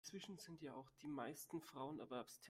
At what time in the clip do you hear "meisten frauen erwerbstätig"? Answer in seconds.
1.07-2.39